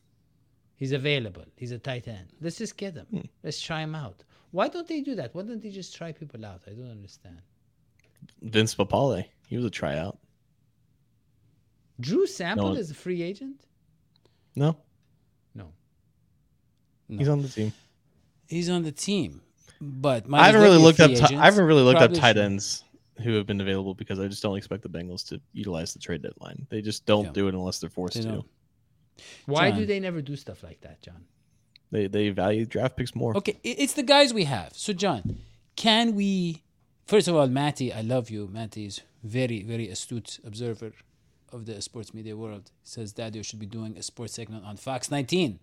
He's 0.78 0.94
available. 0.94 1.44
He's 1.58 1.72
a 1.72 1.80
tight 1.80 2.08
end. 2.08 2.28
Let's 2.40 2.58
just 2.58 2.78
get 2.78 2.94
him. 2.96 3.06
Hmm. 3.12 3.28
Let's 3.44 3.60
try 3.60 3.82
him 3.82 3.96
out. 3.96 4.24
Why 4.52 4.68
don't 4.68 4.88
they 4.88 5.02
do 5.02 5.16
that? 5.16 5.34
Why 5.36 5.44
don't 5.44 5.62
they 5.62 5.70
just 5.70 5.96
try 5.96 6.12
people 6.12 6.46
out? 6.46 6.62
I 6.68 6.72
don't 6.72 6.90
understand. 6.92 7.42
Vince 8.42 8.74
Papale, 8.76 9.26
he 9.48 9.56
was 9.58 9.66
a 9.66 9.70
tryout. 9.70 10.18
Drew 12.00 12.26
Sample 12.26 12.74
No. 12.74 12.80
is 12.80 12.92
a 12.92 12.94
free 12.96 13.22
agent. 13.22 13.66
No, 14.56 14.78
No. 15.54 15.74
he's 17.08 17.28
on 17.30 17.42
the 17.42 17.50
team. 17.50 17.74
He's 18.48 18.70
on 18.70 18.84
the 18.84 18.92
team, 18.92 19.42
but 19.80 20.28
might 20.28 20.42
I 20.42 20.46
haven't 20.48 20.62
really 20.62 20.78
looked 20.78 21.00
up. 21.00 21.12
free 21.12 21.20
Ti- 21.28 21.36
I 21.36 21.46
haven't 21.46 21.66
really 21.66 21.84
looked 21.84 22.02
up 22.02 22.14
tight 22.14 22.36
should. 22.36 22.44
ends 22.44 22.84
who 23.22 23.34
have 23.36 23.46
been 23.46 23.62
available 23.62 23.94
because 23.94 24.20
I 24.20 24.28
just 24.28 24.42
don't 24.42 24.58
expect 24.58 24.82
the 24.82 24.90
Bengals 24.90 25.28
to 25.28 25.42
utilize 25.54 25.94
the 25.94 26.00
trade 26.00 26.22
deadline. 26.22 26.66
They 26.70 26.82
just 26.82 27.06
don't 27.06 27.26
Yeah. 27.26 27.32
do 27.34 27.48
it 27.50 27.54
unless 27.54 27.80
they're 27.80 27.90
forced 27.90 28.16
They 28.16 28.22
to. 28.24 28.28
don't. 28.30 28.50
Why 29.46 29.70
do 29.72 29.86
they 29.86 30.00
never 30.00 30.22
do 30.22 30.36
stuff 30.38 30.64
like 30.64 30.80
that, 30.82 31.02
John? 31.02 31.26
They 31.92 32.08
they 32.08 32.30
value 32.30 32.66
draft 32.66 32.96
picks 32.98 33.16
more. 33.16 33.36
Okay, 33.38 33.58
it's 33.64 33.94
the 33.94 34.04
guys 34.04 34.34
we 34.34 34.44
have. 34.46 34.72
So, 34.76 34.94
John, 34.94 35.38
can 35.76 36.16
we? 36.16 36.62
First 37.06 37.28
of 37.28 37.36
all, 37.36 37.48
Matty, 37.48 37.92
I 37.92 38.02
love 38.02 38.30
you. 38.30 38.48
Matty 38.52 38.86
is 38.86 39.02
very, 39.24 39.64
very 39.64 39.90
astute 39.90 40.40
observer 40.46 40.92
of 41.52 41.66
the 41.66 41.82
sports 41.82 42.14
media 42.14 42.38
world. 42.38 42.72
Says 42.84 43.12
Daddy 43.14 43.42
should 43.42 43.60
be 43.60 43.66
doing 43.66 43.98
a 43.98 44.04
sports 44.04 44.34
segment 44.34 44.64
on 44.66 44.78
Fox 44.78 45.10
19, 45.10 45.60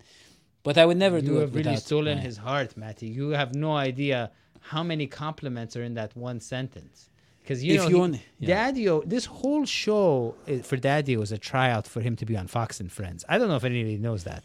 but 0.63 0.77
I 0.77 0.85
would 0.85 0.97
never 0.97 1.19
You 1.19 1.21
do 1.21 1.31
it 1.31 1.33
You 1.35 1.39
have 1.41 1.55
really 1.55 1.69
without 1.69 1.83
stolen 1.83 2.17
my- 2.17 2.23
his 2.23 2.37
heart, 2.37 2.75
Matty. 2.75 3.07
You 3.07 3.29
have 3.29 3.55
no 3.55 3.71
idea 3.77 4.31
how 4.59 4.83
many 4.83 5.07
compliments 5.07 5.77
are 5.77 5.83
in 5.83 5.93
that 5.93 6.15
one 6.17 6.41
sentence. 6.41 7.09
Because 7.41 7.63
you 7.63 7.75
If 7.75 7.81
know, 7.83 7.87
you 7.87 7.95
he- 7.95 8.01
only- 8.01 8.21
yeah. 8.39 8.71
Dadio, 8.71 9.07
this 9.07 9.23
whole 9.25 9.65
show 9.65 10.35
uh, 10.49 10.57
for 10.57 10.75
Dadio 10.75 11.15
was 11.19 11.31
a 11.31 11.37
tryout 11.37 11.87
for 11.87 12.01
him 12.01 12.17
to 12.17 12.25
be 12.25 12.35
on 12.35 12.47
Fox 12.47 12.81
and 12.81 12.91
Friends. 12.91 13.23
I 13.29 13.37
don't 13.37 13.47
know 13.47 13.55
if 13.55 13.63
anybody 13.63 13.97
knows 13.97 14.25
that. 14.25 14.43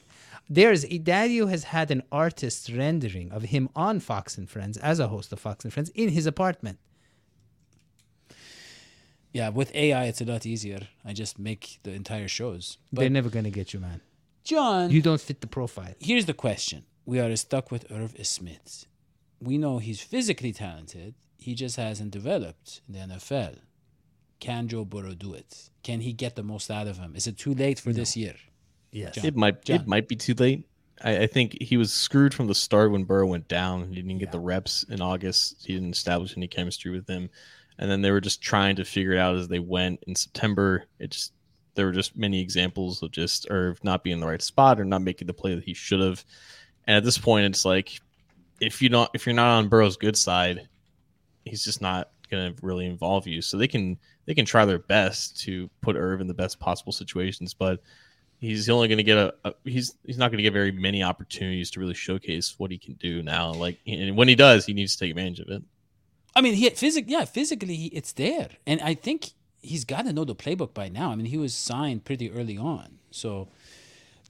There's 0.49 0.85
Dadio 0.85 1.49
has 1.49 1.65
had 1.65 1.91
an 1.91 2.03
artist's 2.13 2.71
rendering 2.71 3.31
of 3.33 3.45
him 3.45 3.69
on 3.75 4.01
Fox 4.01 4.37
and 4.37 4.49
Friends 4.51 4.77
as 4.79 4.99
a 5.01 5.09
host 5.09 5.33
of 5.33 5.41
Fox 5.41 5.65
and 5.65 5.73
Friends 5.73 5.91
in 5.95 6.11
his 6.11 6.27
apartment. 6.27 6.79
Yeah, 9.33 9.49
with 9.49 9.75
AI, 9.75 10.05
it's 10.07 10.21
a 10.21 10.25
lot 10.27 10.45
easier. 10.45 10.89
I 11.05 11.15
just 11.15 11.39
make 11.39 11.79
the 11.85 11.93
entire 11.93 12.29
shows. 12.29 12.77
They're 12.93 13.09
never 13.09 13.31
gonna 13.31 13.51
get 13.51 13.73
you, 13.73 13.81
man. 13.81 14.03
John, 14.45 14.91
You 14.91 15.01
don't 15.01 15.21
fit 15.21 15.41
the 15.41 15.47
profile. 15.47 15.95
here's 16.01 16.27
the 16.27 16.35
question: 16.35 16.85
We 17.07 17.19
are 17.21 17.35
stuck 17.37 17.71
with 17.71 17.91
Irv 17.91 18.15
Smith. 18.27 18.87
We 19.41 19.57
know 19.59 19.79
he's 19.79 20.01
physically 20.03 20.53
talented. 20.53 21.15
He 21.39 21.55
just 21.55 21.77
hasn't 21.77 22.11
developed 22.13 22.83
in 22.87 22.95
the 22.95 23.01
NFL. 23.15 23.59
Can 24.39 24.69
Joe 24.69 24.85
Burrow 24.85 25.15
do 25.15 25.33
it? 25.35 25.71
Can 25.83 26.01
he 26.01 26.13
get 26.13 26.37
the 26.37 26.43
most 26.43 26.71
out 26.71 26.87
of 26.89 26.99
him? 26.99 27.15
Is 27.17 27.27
it 27.27 27.39
too 27.39 27.55
late 27.55 27.81
for 27.81 27.93
this 27.93 28.17
year? 28.17 28.35
Yes. 28.93 29.17
John. 29.17 29.25
It 29.25 29.37
might 29.37 29.65
John. 29.65 29.81
it 29.81 29.87
might 29.87 30.07
be 30.07 30.17
too 30.17 30.35
late. 30.35 30.67
I, 31.03 31.23
I 31.23 31.27
think 31.27 31.61
he 31.61 31.77
was 31.77 31.93
screwed 31.93 32.35
from 32.35 32.47
the 32.47 32.55
start 32.55 32.93
when 32.93 33.05
Burrow 33.05 33.27
went 33.27 33.49
down. 33.49 33.89
He 33.89 33.95
didn't 33.97 34.19
get 34.19 34.33
the 34.33 34.41
reps 34.41 34.85
in 34.85 35.01
August. 35.01 35.65
He 35.67 35.75
didn't 35.75 35.93
establish 35.93 36.37
any 36.37 36.47
chemistry 36.47 36.93
with 36.93 37.09
him, 37.09 37.31
and 37.79 37.91
then 37.91 38.03
they 38.03 38.11
were 38.11 38.21
just 38.21 38.43
trying 38.43 38.77
to 38.77 38.85
figure 38.85 39.13
it 39.13 39.19
out 39.19 39.37
as 39.37 39.49
they 39.49 39.59
went. 39.59 40.05
In 40.07 40.15
September, 40.15 40.85
it 40.99 41.11
just 41.11 41.33
there 41.75 41.87
were 41.87 41.93
just 41.93 42.17
many 42.17 42.41
examples 42.41 43.03
of 43.03 43.11
just 43.11 43.47
Irv 43.51 43.83
not 43.83 44.05
being 44.05 44.15
in 44.15 44.21
the 44.21 44.27
right 44.27 44.43
spot 44.43 44.79
or 44.79 44.85
not 44.85 45.03
making 45.03 45.27
the 45.27 45.35
play 45.35 45.55
that 45.55 45.65
he 45.65 45.75
should 45.75 46.01
have. 46.01 46.25
And 46.87 46.97
at 46.97 47.05
this 47.05 47.19
point, 47.19 47.47
it's 47.47 47.65
like 47.65 47.99
if 48.61 48.83
you 48.83 48.89
don't 48.89 49.11
if 49.15 49.27
you're 49.27 49.35
not 49.35 49.59
on 49.59 49.69
Burrow's 49.69 49.97
good 49.97 50.17
side, 50.17 50.69
he's 51.45 51.65
just 51.65 51.81
not 51.81 52.11
going 52.31 52.55
to 52.55 52.67
really 52.67 52.87
involve 52.87 53.27
you. 53.27 53.43
So 53.43 53.57
they 53.57 53.69
can 53.69 53.99
they 54.27 54.35
can 54.35 54.45
try 54.45 54.65
their 54.65 54.79
best 54.79 55.41
to 55.43 55.71
put 55.81 55.97
Irv 55.97 56.21
in 56.21 56.27
the 56.27 56.35
best 56.35 56.61
possible 56.61 56.93
situations, 56.93 57.55
but 57.55 57.81
he's 58.43 58.69
only 58.69 58.89
going 58.89 58.99
to 58.99 59.05
get 59.05 59.17
a, 59.17 59.35
a, 59.45 59.55
he's 59.65 59.95
he's 60.05 60.19
not 60.19 60.31
going 60.31 60.39
to 60.39 60.43
get 60.43 60.53
very 60.53 60.73
many 60.73 61.03
opportunities 61.03 61.71
to 61.71 61.81
really 61.81 61.95
showcase 61.95 62.57
what 62.59 62.71
he 62.71 62.77
can 62.77 62.95
do 62.95 63.23
now. 63.23 63.53
Like 63.53 63.79
and 63.87 64.17
when 64.17 64.29
he 64.29 64.35
does, 64.35 64.67
he 64.67 64.75
needs 64.75 64.95
to 64.95 65.05
take 65.05 65.11
advantage 65.11 65.41
of 65.41 65.49
it. 65.49 65.63
I 66.35 66.41
mean, 66.41 66.55
he 66.55 66.69
physic 66.71 67.05
yeah, 67.09 67.25
physically 67.25 67.77
he, 67.77 67.87
it's 67.87 68.13
there, 68.13 68.51
and 68.67 68.81
I 68.83 68.95
think 68.95 69.31
he's 69.61 69.85
got 69.85 70.05
to 70.07 70.13
know 70.13 70.25
the 70.25 70.35
playbook 70.35 70.75
by 70.75 70.89
now. 70.89 71.13
I 71.13 71.15
mean, 71.15 71.27
he 71.27 71.39
was 71.39 71.55
signed 71.55 72.05
pretty 72.05 72.31
early 72.31 72.59
on, 72.59 72.99
so. 73.11 73.49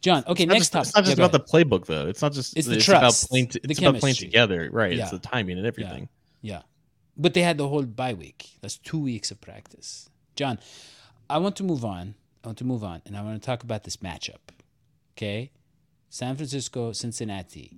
John, 0.02 0.24
okay, 0.26 0.46
next 0.46 0.58
just, 0.58 0.72
topic. 0.72 0.86
It's 0.88 0.96
not 0.96 1.04
just 1.04 1.16
Yeah, 1.16 1.24
about 1.26 1.46
the 1.46 1.52
playbook 1.52 1.86
though. 1.86 2.08
It's 2.08 2.20
not 2.20 2.32
just 2.32 2.56
It's 2.56 2.66
it's, 2.66 2.86
the 2.86 2.92
about 2.92 3.02
trust, 3.02 3.30
playing. 3.30 3.46
T- 3.46 3.60
the 3.62 3.70
it's 3.70 3.78
about 3.78 4.00
playing 4.00 4.16
together, 4.16 4.68
right? 4.72 4.96
Yeah. 4.96 5.02
It's 5.02 5.12
the 5.12 5.20
timing 5.20 5.58
and 5.58 5.64
everything. 5.64 6.08
Yeah. 6.40 6.62
But 7.16 7.34
they 7.34 7.42
had 7.42 7.56
the 7.56 7.68
whole 7.68 7.84
bye 7.84 8.14
week. 8.14 8.50
That's 8.62 8.78
two 8.78 8.98
weeks 8.98 9.30
of 9.30 9.40
practice. 9.40 10.10
John, 10.34 10.58
I 11.30 11.38
want 11.38 11.54
to 11.58 11.62
move 11.62 11.84
on. 11.84 12.16
I 12.42 12.48
want 12.48 12.58
to 12.58 12.64
move 12.64 12.82
on 12.82 13.02
and 13.06 13.16
I 13.16 13.22
want 13.22 13.40
to 13.40 13.46
talk 13.46 13.62
about 13.62 13.84
this 13.84 13.98
matchup. 13.98 14.40
Okay? 15.16 15.50
San 16.08 16.36
Francisco, 16.36 16.92
Cincinnati. 16.92 17.76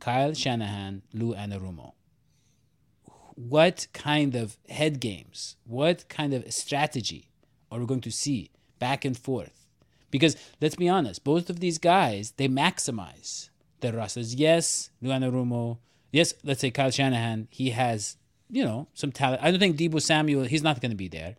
Kyle 0.00 0.34
Shanahan, 0.34 1.02
Lou 1.12 1.34
Anarumo. 1.34 1.92
What 3.34 3.86
kind 3.92 4.34
of 4.34 4.56
head 4.68 5.00
games, 5.00 5.56
what 5.64 6.08
kind 6.08 6.32
of 6.32 6.50
strategy 6.52 7.28
are 7.70 7.78
we 7.78 7.86
going 7.86 8.00
to 8.02 8.10
see 8.10 8.50
back 8.78 9.04
and 9.04 9.16
forth? 9.16 9.66
Because 10.10 10.36
let's 10.60 10.76
be 10.76 10.88
honest, 10.88 11.24
both 11.24 11.50
of 11.50 11.60
these 11.60 11.78
guys, 11.78 12.32
they 12.36 12.48
maximize 12.48 13.50
their 13.80 13.92
rosters. 13.92 14.34
Yes, 14.34 14.90
Lou 15.02 15.10
Anarumo. 15.10 15.78
Yes, 16.12 16.32
let's 16.44 16.60
say 16.60 16.70
Kyle 16.70 16.90
Shanahan, 16.90 17.48
he 17.50 17.70
has, 17.70 18.16
you 18.50 18.64
know, 18.64 18.88
some 18.94 19.12
talent. 19.12 19.42
I 19.42 19.50
don't 19.50 19.60
think 19.60 19.76
Deebo 19.76 20.00
Samuel, 20.00 20.44
he's 20.44 20.62
not 20.62 20.80
going 20.80 20.92
to 20.92 20.96
be 20.96 21.08
there. 21.08 21.36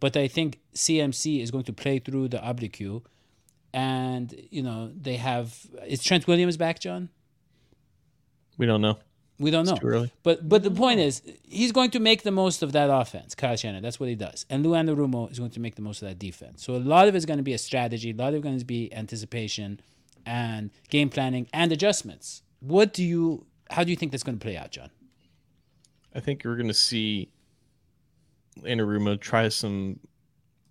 But 0.00 0.16
I 0.16 0.28
think 0.28 0.60
CMC 0.74 1.42
is 1.42 1.50
going 1.50 1.64
to 1.64 1.72
play 1.72 1.98
through 1.98 2.28
the 2.28 2.46
oblique. 2.46 3.02
And, 3.72 4.34
you 4.50 4.62
know, 4.62 4.90
they 4.94 5.16
have. 5.16 5.54
Is 5.86 6.02
Trent 6.02 6.26
Williams 6.26 6.56
back, 6.56 6.78
John? 6.80 7.10
We 8.58 8.66
don't 8.66 8.80
know. 8.80 8.98
We 9.38 9.50
don't 9.50 9.66
know. 9.66 9.74
It's 9.74 9.84
early. 9.84 10.12
But 10.22 10.48
but 10.48 10.62
the 10.62 10.70
point 10.70 11.00
is, 11.00 11.20
he's 11.42 11.72
going 11.72 11.90
to 11.90 12.00
make 12.00 12.22
the 12.22 12.30
most 12.30 12.62
of 12.62 12.72
that 12.72 12.88
offense, 12.88 13.34
Kyle 13.34 13.56
Shanahan. 13.56 13.82
That's 13.82 14.00
what 14.00 14.08
he 14.08 14.14
does. 14.14 14.46
And 14.48 14.64
Lou 14.64 14.72
Anarumo 14.72 15.30
is 15.30 15.38
going 15.38 15.50
to 15.50 15.60
make 15.60 15.74
the 15.74 15.82
most 15.82 16.00
of 16.00 16.08
that 16.08 16.18
defense. 16.18 16.64
So 16.64 16.74
a 16.74 16.78
lot 16.78 17.06
of 17.06 17.14
it's 17.14 17.26
going 17.26 17.36
to 17.36 17.42
be 17.42 17.52
a 17.52 17.58
strategy. 17.58 18.12
A 18.12 18.14
lot 18.14 18.28
of 18.28 18.36
it's 18.36 18.44
going 18.44 18.58
to 18.58 18.64
be 18.64 18.92
anticipation 18.94 19.80
and 20.24 20.70
game 20.88 21.10
planning 21.10 21.48
and 21.52 21.70
adjustments. 21.70 22.42
What 22.60 22.94
do 22.94 23.04
you? 23.04 23.44
How 23.70 23.84
do 23.84 23.90
you 23.90 23.96
think 23.96 24.12
that's 24.12 24.24
going 24.24 24.38
to 24.38 24.42
play 24.42 24.56
out, 24.56 24.70
John? 24.70 24.90
I 26.14 26.20
think 26.20 26.42
we're 26.44 26.56
going 26.56 26.68
to 26.68 26.74
see 26.74 27.28
Anarumo 28.62 29.20
try 29.20 29.48
some 29.48 29.98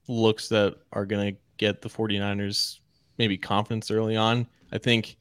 looks 0.07 0.49
that 0.49 0.75
are 0.93 1.05
going 1.05 1.33
to 1.33 1.39
get 1.57 1.81
the 1.81 1.89
49ers 1.89 2.79
maybe 3.17 3.37
confidence 3.37 3.91
early 3.91 4.15
on. 4.15 4.47
I 4.71 4.77
think 4.77 5.17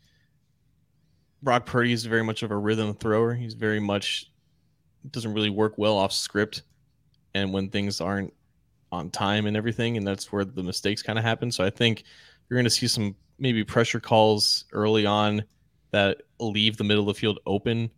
Brock 1.42 1.66
Purdy 1.66 1.92
is 1.92 2.04
very 2.04 2.24
much 2.24 2.42
of 2.42 2.50
a 2.50 2.56
rhythm 2.56 2.94
thrower. 2.94 3.34
He's 3.34 3.54
very 3.54 3.80
much 3.80 4.30
doesn't 5.10 5.34
really 5.34 5.50
work 5.50 5.76
well 5.76 5.98
off 5.98 6.12
script 6.12 6.62
and 7.34 7.52
when 7.52 7.68
things 7.68 8.00
aren't 8.00 8.32
on 8.90 9.10
time 9.10 9.46
and 9.46 9.56
everything 9.56 9.96
and 9.96 10.06
that's 10.06 10.32
where 10.32 10.44
the 10.44 10.62
mistakes 10.62 11.02
kind 11.02 11.18
of 11.18 11.24
happen. 11.24 11.52
So 11.52 11.64
I 11.64 11.70
think 11.70 12.04
you're 12.48 12.56
going 12.56 12.64
to 12.64 12.70
see 12.70 12.86
some 12.86 13.14
maybe 13.38 13.64
pressure 13.64 14.00
calls 14.00 14.64
early 14.72 15.04
on 15.04 15.44
that 15.90 16.22
leave 16.40 16.76
the 16.76 16.84
middle 16.84 17.08
of 17.08 17.14
the 17.14 17.20
field 17.20 17.38
open 17.46 17.90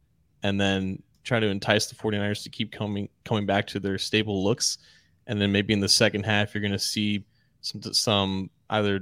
and 0.42 0.61
then 0.61 1.02
try 1.26 1.40
to 1.40 1.49
entice 1.49 1.87
the 1.87 1.95
49ers 1.97 2.42
to 2.45 2.50
keep 2.50 2.73
coming 2.73 3.09
coming 3.25 3.45
back 3.45 3.66
to 3.66 3.80
their 3.80 3.99
stable 3.99 4.42
looks. 4.42 4.78
And 5.26 5.40
then 5.40 5.50
maybe 5.50 5.75
in 5.75 5.80
the 5.80 5.88
second 5.88 6.25
half 6.25 6.54
you're 6.54 6.62
going 6.62 6.73
to 6.73 6.78
see 6.78 7.25
some 7.61 7.83
some 7.83 8.50
either 8.71 9.00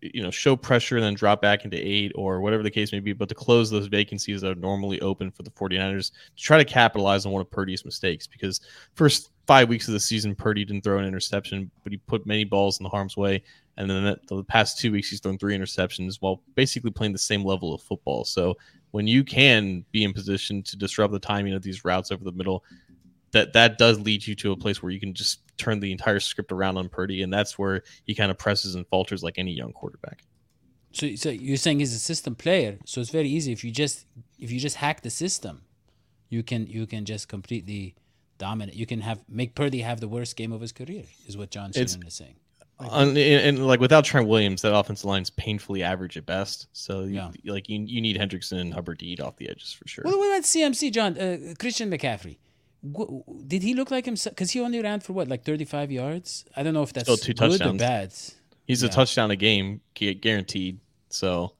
you 0.00 0.22
know 0.22 0.30
show 0.30 0.56
pressure 0.56 0.96
and 0.96 1.04
then 1.04 1.14
drop 1.14 1.42
back 1.42 1.64
into 1.64 1.76
eight 1.76 2.12
or 2.14 2.40
whatever 2.40 2.62
the 2.62 2.70
case 2.70 2.92
may 2.92 3.00
be 3.00 3.12
but 3.12 3.28
to 3.28 3.34
close 3.34 3.68
those 3.70 3.88
vacancies 3.88 4.40
that 4.40 4.50
are 4.50 4.60
normally 4.60 5.00
open 5.00 5.30
for 5.30 5.42
the 5.42 5.50
49ers 5.50 6.12
to 6.36 6.42
try 6.42 6.56
to 6.56 6.64
capitalize 6.64 7.26
on 7.26 7.32
one 7.32 7.40
of 7.40 7.50
Purdy's 7.50 7.84
mistakes. 7.84 8.26
Because 8.26 8.60
first 8.94 9.30
five 9.46 9.68
weeks 9.68 9.88
of 9.88 9.94
the 9.94 10.00
season 10.00 10.34
Purdy 10.34 10.64
didn't 10.64 10.82
throw 10.82 10.98
an 10.98 11.04
interception 11.04 11.70
but 11.84 11.92
he 11.92 11.98
put 11.98 12.26
many 12.26 12.44
balls 12.44 12.80
in 12.80 12.84
the 12.84 12.90
harm's 12.90 13.16
way. 13.16 13.42
And 13.76 13.88
then 13.88 14.04
that, 14.04 14.26
the 14.28 14.44
past 14.44 14.78
two 14.78 14.90
weeks 14.90 15.10
he's 15.10 15.20
thrown 15.20 15.38
three 15.38 15.56
interceptions 15.56 16.16
while 16.20 16.42
basically 16.54 16.90
playing 16.90 17.12
the 17.12 17.18
same 17.18 17.44
level 17.44 17.72
of 17.72 17.82
football. 17.82 18.24
So 18.24 18.56
when 18.92 19.06
you 19.06 19.24
can 19.24 19.84
be 19.90 20.04
in 20.04 20.12
position 20.12 20.62
to 20.62 20.76
disrupt 20.76 21.12
the 21.12 21.18
timing 21.18 21.52
of 21.54 21.62
these 21.62 21.84
routes 21.84 22.10
over 22.12 22.22
the 22.24 22.32
middle 22.32 22.62
that 23.32 23.54
that 23.54 23.78
does 23.78 23.98
lead 23.98 24.26
you 24.26 24.34
to 24.36 24.52
a 24.52 24.56
place 24.56 24.82
where 24.82 24.92
you 24.92 25.00
can 25.00 25.14
just 25.14 25.40
turn 25.56 25.80
the 25.80 25.90
entire 25.90 26.20
script 26.20 26.52
around 26.52 26.76
on 26.76 26.88
Purdy, 26.88 27.22
and 27.22 27.32
that's 27.32 27.58
where 27.58 27.82
he 28.04 28.14
kind 28.14 28.30
of 28.30 28.36
presses 28.38 28.74
and 28.74 28.86
falters 28.88 29.22
like 29.22 29.38
any 29.38 29.52
young 29.52 29.72
quarterback. 29.72 30.22
So, 30.92 31.14
so 31.14 31.30
you're 31.30 31.56
saying 31.56 31.78
he's 31.80 31.94
a 31.94 31.98
system 31.98 32.34
player. 32.34 32.78
So 32.84 33.00
it's 33.00 33.08
very 33.08 33.28
easy 33.28 33.50
if 33.52 33.64
you 33.64 33.70
just 33.70 34.04
if 34.38 34.50
you 34.50 34.60
just 34.60 34.76
hack 34.76 35.00
the 35.00 35.08
system, 35.10 35.62
you 36.28 36.42
can 36.42 36.66
you 36.66 36.86
can 36.86 37.06
just 37.06 37.28
completely 37.28 37.94
dominate. 38.36 38.74
You 38.74 38.84
can 38.84 39.00
have 39.00 39.20
make 39.28 39.54
Purdy 39.54 39.80
have 39.80 40.00
the 40.00 40.08
worst 40.08 40.36
game 40.36 40.52
of 40.52 40.60
his 40.60 40.72
career. 40.72 41.04
Is 41.26 41.36
what 41.36 41.50
John 41.50 41.70
It's- 41.70 41.96
is 42.06 42.14
saying. 42.14 42.34
On, 42.90 43.08
and, 43.08 43.18
and 43.18 43.66
like 43.66 43.80
without 43.80 44.04
Trent 44.04 44.26
Williams, 44.28 44.62
that 44.62 44.74
offensive 44.74 45.04
line's 45.04 45.30
painfully 45.30 45.82
average 45.82 46.16
at 46.16 46.26
best. 46.26 46.66
So 46.72 47.00
you, 47.04 47.14
Yeah. 47.16 47.30
like 47.44 47.68
you, 47.68 47.80
you 47.86 48.00
need 48.00 48.16
Hendrickson 48.16 48.60
and 48.60 48.74
Hubbard 48.74 48.98
to 49.00 49.06
eat 49.06 49.20
off 49.20 49.36
the 49.36 49.48
edges 49.48 49.72
for 49.72 49.86
sure. 49.88 50.04
Well, 50.04 50.18
what 50.18 50.28
about 50.28 50.42
CMC, 50.44 50.90
John? 50.92 51.18
Uh, 51.18 51.54
Christian 51.58 51.90
McCaffrey. 51.90 52.38
Wh- 52.84 53.22
Did 53.46 53.62
he 53.62 53.74
look 53.74 53.90
like 53.90 54.04
himself? 54.04 54.34
Because 54.34 54.50
he 54.50 54.60
only 54.60 54.80
ran 54.82 55.00
for 55.00 55.12
what, 55.12 55.28
like 55.28 55.44
35 55.44 55.92
yards? 55.92 56.44
I 56.56 56.62
don't 56.62 56.74
know 56.74 56.82
if 56.82 56.92
that's 56.92 57.04
Still 57.04 57.16
two 57.16 57.32
good 57.34 57.44
or 57.54 57.58
touchdowns. 57.58 57.78
bad. 57.80 58.12
He's 58.66 58.82
yeah. 58.82 58.88
a 58.88 58.92
touchdown 58.92 59.30
a 59.30 59.36
game, 59.36 59.80
guaranteed. 59.94 60.78
So 61.08 61.52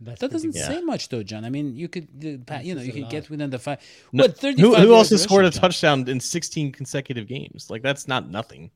That's 0.00 0.20
That 0.20 0.30
doesn't 0.32 0.54
Yeah. 0.54 0.66
say 0.68 0.80
much, 0.82 1.08
though, 1.08 1.22
John. 1.22 1.44
I 1.44 1.50
mean, 1.50 1.76
you 1.76 1.88
could, 1.88 2.08
you 2.20 2.74
know, 2.74 2.82
you 2.82 2.92
could 2.92 3.08
get 3.10 3.30
within 3.30 3.50
the 3.50 3.58
five. 3.58 3.78
No- 4.12 4.24
what 4.24 4.36
35 4.38 4.60
who, 4.60 4.74
who 4.88 4.94
also 4.94 5.16
scored 5.16 5.44
a 5.44 5.48
rushing, 5.48 5.60
John? 5.60 5.70
touchdown 5.70 6.08
in 6.08 6.20
16 6.20 6.72
consecutive 6.72 7.26
games? 7.26 7.70
Like 7.70 7.82
that's 7.82 8.06
not 8.08 8.28
nothing. 8.30 8.70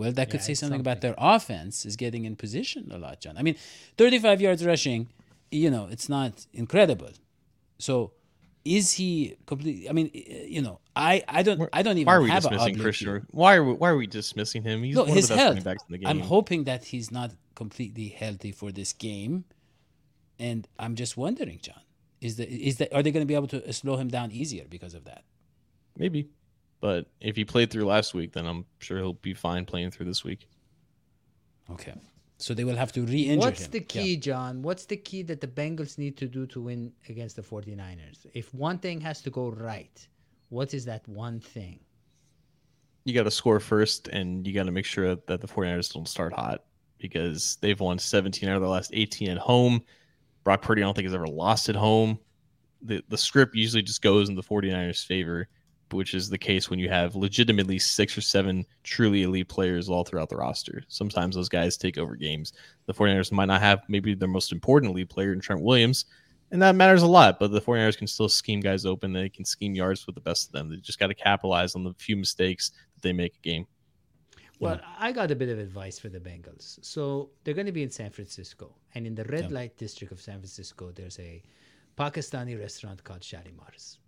Well, 0.00 0.12
that 0.12 0.30
could 0.30 0.40
Yeah, 0.40 0.46
say 0.46 0.52
it's 0.52 0.60
something, 0.60 0.80
about 0.80 1.00
their 1.02 1.14
offense 1.18 1.74
is 1.84 1.94
getting 2.04 2.22
in 2.24 2.34
position 2.44 2.82
a 2.90 2.98
lot, 3.04 3.20
John. 3.20 3.34
I 3.36 3.42
mean, 3.42 3.56
35 3.98 4.40
yards 4.40 4.64
rushing, 4.64 5.00
you 5.50 5.70
know, 5.74 5.84
it's 5.94 6.08
not 6.08 6.32
incredible. 6.62 7.12
So, 7.78 8.12
is 8.64 8.86
he 8.98 9.10
completely? 9.50 9.88
I 9.90 9.92
mean, 9.92 10.10
eh, 10.14 10.46
you 10.56 10.62
know, 10.66 10.80
I 10.96 11.22
I 11.38 11.42
don't 11.46 11.58
I 11.78 11.82
don't 11.82 11.98
even 11.98 12.06
Why 12.10 12.16
are 12.18 12.22
we 12.22 12.30
have 12.30 12.42
dismissing 12.44 12.74
outlook 12.74 12.82
Christian? 12.86 13.26
Why 13.42 13.50
are 13.56 13.64
we, 13.68 13.72
why 13.80 13.88
are 13.92 13.96
we 14.04 14.06
dismissing 14.06 14.62
him? 14.68 14.76
He's 14.82 14.96
No, 14.96 15.02
one 15.02 15.10
of 15.10 15.16
his 15.16 15.28
the 15.28 15.34
best 15.34 15.40
health. 15.40 15.50
running 15.52 15.64
backs 15.70 15.82
in 15.88 15.92
the 15.92 15.98
game. 15.98 16.08
I'm 16.12 16.20
hoping 16.34 16.64
that 16.64 16.84
he's 16.92 17.10
not 17.10 17.30
completely 17.62 18.08
healthy 18.22 18.52
for 18.60 18.68
this 18.80 18.90
game, 18.94 19.34
and 20.38 20.60
I'm 20.78 20.94
just 21.02 21.16
wondering, 21.24 21.58
John, 21.66 21.82
is 22.26 22.36
that 22.38 22.48
is 22.48 22.76
that 22.78 22.88
are 22.94 23.02
they 23.02 23.12
going 23.14 23.26
to 23.26 23.32
be 23.34 23.38
able 23.42 23.48
to 23.56 23.72
slow 23.72 23.96
him 23.96 24.08
down 24.08 24.28
easier 24.40 24.64
because 24.76 24.94
of 24.94 25.04
that? 25.10 25.22
Maybe. 25.96 26.20
But 26.80 27.06
if 27.20 27.36
he 27.36 27.44
played 27.44 27.70
through 27.70 27.84
last 27.84 28.14
week, 28.14 28.32
then 28.32 28.46
I'm 28.46 28.64
sure 28.78 28.98
he'll 28.98 29.12
be 29.14 29.34
fine 29.34 29.64
playing 29.66 29.90
through 29.90 30.06
this 30.06 30.24
week. 30.24 30.48
Okay, 31.70 31.94
so 32.38 32.54
they 32.54 32.64
will 32.64 32.76
have 32.76 32.90
to 32.92 33.02
re-injure 33.02 33.38
What's 33.38 33.66
him. 33.66 33.70
the 33.70 33.78
Yeah. 33.80 33.84
key, 34.02 34.16
John? 34.16 34.62
What's 34.62 34.86
the 34.86 34.96
key 34.96 35.22
that 35.24 35.40
the 35.40 35.46
Bengals 35.46 35.98
need 35.98 36.16
to 36.16 36.26
do 36.26 36.46
to 36.48 36.60
win 36.60 36.92
against 37.08 37.36
the 37.36 37.42
49ers? 37.42 38.26
If 38.34 38.52
one 38.54 38.78
thing 38.78 39.00
has 39.02 39.20
to 39.22 39.30
go 39.30 39.50
right, 39.50 40.06
what 40.48 40.72
is 40.74 40.84
that 40.86 41.06
one 41.06 41.38
thing? 41.38 41.80
You 43.04 43.14
got 43.14 43.22
to 43.24 43.30
score 43.30 43.60
first, 43.60 44.08
and 44.08 44.46
you 44.46 44.52
got 44.52 44.64
to 44.64 44.72
make 44.72 44.84
sure 44.84 45.14
that 45.14 45.26
the 45.40 45.46
49ers 45.48 45.92
don't 45.92 46.08
start 46.08 46.32
hot 46.32 46.64
because 46.98 47.56
they've 47.60 47.78
won 47.80 47.98
17 47.98 48.48
out 48.48 48.56
of 48.56 48.62
their 48.62 48.70
last 48.70 48.90
18 48.92 49.30
at 49.30 49.38
home. 49.38 49.82
Brock 50.44 50.62
Purdy, 50.62 50.82
I 50.82 50.86
don't 50.86 50.94
think, 50.94 51.06
has 51.06 51.14
ever 51.14 51.26
lost 51.26 51.68
at 51.68 51.76
home. 51.76 52.18
The, 52.82 53.02
the 53.08 53.16
script 53.18 53.54
usually 53.54 53.82
just 53.82 54.02
goes 54.02 54.28
in 54.28 54.34
the 54.34 54.42
49ers' 54.42 55.04
favor, 55.06 55.48
which 55.92 56.14
is 56.14 56.28
the 56.28 56.38
case 56.38 56.70
when 56.70 56.78
you 56.78 56.88
have 56.88 57.14
legitimately 57.14 57.78
six 57.78 58.16
or 58.16 58.20
seven 58.20 58.64
truly 58.82 59.22
elite 59.22 59.48
players 59.48 59.88
all 59.88 60.04
throughout 60.04 60.28
the 60.28 60.36
roster. 60.36 60.82
Sometimes 60.88 61.34
those 61.34 61.48
guys 61.48 61.76
take 61.76 61.98
over 61.98 62.16
games. 62.16 62.52
The 62.86 62.94
49ers 62.94 63.32
might 63.32 63.46
not 63.46 63.60
have 63.60 63.82
maybe 63.88 64.14
their 64.14 64.28
most 64.28 64.52
important 64.52 64.92
elite 64.92 65.08
player 65.08 65.32
in 65.32 65.40
Trent 65.40 65.62
Williams, 65.62 66.06
and 66.50 66.60
that 66.62 66.74
matters 66.74 67.02
a 67.02 67.06
lot. 67.06 67.38
But 67.38 67.50
the 67.52 67.60
49ers 67.60 67.98
can 67.98 68.06
still 68.06 68.28
scheme 68.28 68.60
guys 68.60 68.84
open. 68.86 69.12
They 69.12 69.28
can 69.28 69.44
scheme 69.44 69.74
yards 69.74 70.06
with 70.06 70.14
the 70.14 70.20
best 70.20 70.46
of 70.46 70.52
them. 70.52 70.68
They 70.70 70.76
just 70.76 70.98
got 70.98 71.08
to 71.08 71.14
capitalize 71.14 71.74
on 71.74 71.84
the 71.84 71.94
few 71.94 72.16
mistakes 72.16 72.70
that 72.94 73.02
they 73.02 73.12
make 73.12 73.34
a 73.36 73.40
game. 73.48 73.66
Well, 74.58 74.78
I 74.98 75.12
got 75.12 75.30
a 75.30 75.34
bit 75.34 75.48
of 75.48 75.58
advice 75.58 75.98
for 75.98 76.10
the 76.10 76.20
Bengals. 76.20 76.78
So 76.84 77.30
they're 77.44 77.54
going 77.54 77.66
to 77.66 77.72
be 77.72 77.82
in 77.82 77.90
San 77.90 78.10
Francisco, 78.10 78.76
and 78.94 79.06
in 79.06 79.14
the 79.14 79.24
red 79.24 79.44
Yeah. 79.44 79.56
light 79.56 79.78
district 79.78 80.12
of 80.12 80.20
San 80.20 80.34
Francisco, 80.40 80.92
there's 80.92 81.18
a 81.18 81.42
Pakistani 81.96 82.58
restaurant 82.58 83.02
called 83.02 83.22
Shalimars, 83.22 83.98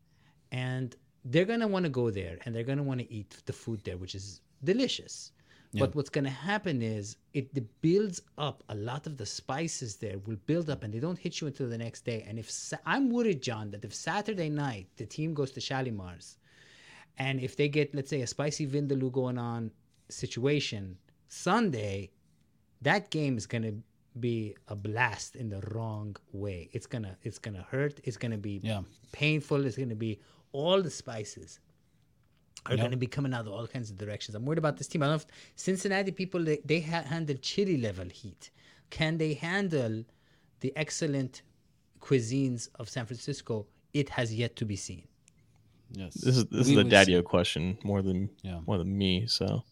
and 0.50 0.94
they're 1.24 1.44
going 1.44 1.60
to 1.60 1.66
want 1.68 1.84
to 1.84 1.90
go 1.90 2.10
there, 2.10 2.38
and 2.44 2.54
they're 2.54 2.64
going 2.64 2.78
to 2.78 2.84
want 2.84 3.00
to 3.00 3.12
eat 3.12 3.36
the 3.46 3.52
food 3.52 3.82
there, 3.84 3.96
which 3.96 4.14
is 4.14 4.40
delicious. 4.64 5.32
But 5.74 5.94
what's 5.94 6.10
going 6.10 6.24
to 6.24 6.30
happen 6.30 6.82
is 6.82 7.16
it 7.32 7.54
builds 7.80 8.20
up 8.36 8.62
a 8.68 8.74
lot 8.74 9.06
of 9.06 9.16
the 9.16 9.24
spices 9.26 9.96
there 9.96 10.18
will 10.26 10.36
build 10.46 10.68
up, 10.68 10.82
and 10.84 10.92
they 10.92 10.98
don't 11.00 11.18
hit 11.18 11.40
you 11.40 11.46
until 11.46 11.68
the 11.68 11.78
next 11.78 12.04
day. 12.04 12.24
And 12.28 12.38
if 12.38 12.50
I'm 12.84 13.10
worried, 13.10 13.42
John, 13.42 13.70
that 13.70 13.84
if 13.84 13.94
Saturday 13.94 14.50
night 14.50 14.88
the 14.96 15.06
team 15.06 15.34
goes 15.34 15.50
to 15.52 15.60
Shalimars 15.60 16.36
And 17.18 17.40
if 17.40 17.56
they 17.56 17.68
get, 17.68 17.94
let's 17.94 18.10
say, 18.10 18.22
a 18.22 18.26
spicy 18.26 18.66
Vindaloo 18.66 19.12
going 19.12 19.38
on 19.38 19.70
situation 20.08 20.98
Sunday, 21.28 22.10
that 22.82 23.10
game 23.10 23.36
is 23.36 23.46
gonna 23.46 23.74
be 24.18 24.54
a 24.68 24.76
blast 24.76 25.36
in 25.36 25.48
the 25.48 25.60
wrong 25.72 26.16
way. 26.32 26.68
It's 26.72 26.86
gonna 26.86 27.16
it's 27.22 27.38
gonna 27.38 27.66
hurt. 27.70 28.00
It's 28.04 28.16
gonna 28.16 28.38
be 28.38 28.60
Yeah. 28.62 28.82
painful. 29.12 29.64
It's 29.66 29.76
gonna 29.76 29.94
be 29.94 30.20
all 30.52 30.82
the 30.82 30.90
spices 30.90 31.60
are 32.66 32.72
Yep. 32.72 32.78
going 32.80 32.90
to 32.92 32.96
be 32.96 33.06
coming 33.06 33.34
out 33.34 33.46
of 33.46 33.52
all 33.52 33.66
kinds 33.66 33.90
of 33.90 33.96
directions. 33.98 34.34
I'm 34.36 34.44
worried 34.44 34.58
about 34.58 34.76
this 34.76 34.86
team. 34.88 35.02
I 35.02 35.06
don't 35.06 35.12
know 35.12 35.16
if 35.16 35.26
Cincinnati 35.56 36.12
people 36.12 36.42
they, 36.44 36.58
they 36.64 36.80
ha- 36.80 37.02
handle 37.02 37.36
chili 37.36 37.76
level 37.76 38.08
heat. 38.08 38.50
Can 38.90 39.18
they 39.18 39.34
handle 39.34 40.04
the 40.60 40.72
excellent 40.76 41.42
cuisines 42.00 42.68
of 42.78 42.88
San 42.88 43.06
Francisco? 43.06 43.66
It 43.92 44.08
has 44.10 44.32
yet 44.34 44.54
to 44.56 44.64
be 44.64 44.76
seen. 44.76 45.08
Yes. 45.90 46.14
This 46.14 46.36
is 46.36 46.44
this 46.46 46.66
We 46.68 46.72
is 46.72 46.78
a 46.78 46.82
will 46.84 46.90
daddy 46.90 47.16
see. 47.16 47.22
question 47.22 47.78
more 47.82 48.00
than 48.02 48.30
Yeah. 48.42 48.60
more 48.66 48.78
than 48.78 48.96
me. 48.96 49.26
So 49.26 49.64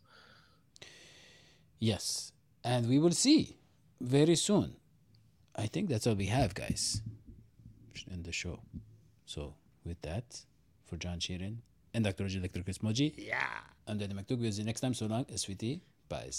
Yes. 1.78 2.32
And 2.64 2.88
we 2.88 2.99
will 2.99 3.12
see 3.12 3.56
very 4.00 4.37
soon. 4.37 4.76
I 5.56 5.66
think 5.66 5.88
that's 5.88 6.06
all 6.06 6.14
we 6.14 6.26
have, 6.26 6.54
guys, 6.54 7.02
in 8.10 8.22
the 8.22 8.32
show. 8.32 8.60
So, 9.25 9.54
with 9.84 10.00
that, 10.02 10.44
for 10.90 10.97
John 10.97 11.18
Sheeran 11.18 11.56
and 11.94 12.04
Dr. 12.04 12.25
Roger 12.25 12.38
Electric 12.38 12.64
Chris 12.64 12.78
Moji, 12.78 13.14
Yeah. 13.16 13.47
I'm 13.87 13.99
Danny 13.99 14.14
McDoug. 14.14 14.40
We'll 14.40 14.52
see 14.52 14.59
you 14.61 14.66
next 14.66 14.80
time. 14.80 14.92
So 14.94 15.06
long, 15.06 15.25
SVT. 15.25 15.80
Bye. 16.09 16.30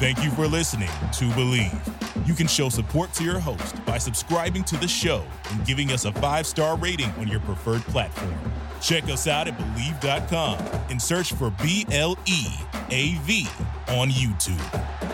Thank 0.00 0.22
you 0.24 0.30
for 0.30 0.46
listening 0.46 0.88
to 0.88 1.24
Bleav. 1.36 2.26
You 2.26 2.34
can 2.34 2.46
show 2.46 2.68
support 2.68 3.12
to 3.14 3.24
your 3.24 3.38
host 3.38 3.84
by 3.84 3.98
subscribing 3.98 4.64
to 4.64 4.76
the 4.76 4.88
show 4.88 5.24
and 5.50 5.64
giving 5.66 5.90
us 5.92 6.04
a 6.04 6.12
five 6.12 6.46
star 6.46 6.76
rating 6.78 7.10
on 7.12 7.28
your 7.28 7.40
preferred 7.40 7.82
platform. 7.82 8.34
Check 8.80 9.04
us 9.04 9.26
out 9.26 9.48
at 9.48 9.56
Bleav.com 9.58 10.58
and 10.90 11.00
search 11.00 11.32
for 11.32 11.50
B 11.62 11.86
L 11.90 12.18
E 12.26 12.46
A 12.90 13.14
V 13.22 13.46
on 13.88 14.10
YouTube. 14.10 15.13